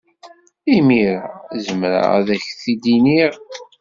Imir-a, 0.75 1.29
zemreɣ 1.65 2.09
ad 2.17 2.27
ak-t-id-iniɣ. 2.35 3.31